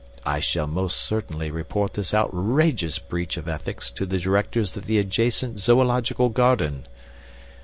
[0.25, 4.97] I shall most certainly report this outrageous breach of ethics to the directors of the
[4.97, 6.87] adjacent zoological garden."